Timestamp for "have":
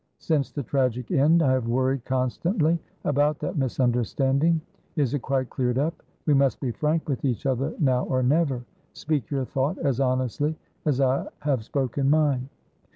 1.51-1.67, 11.41-11.63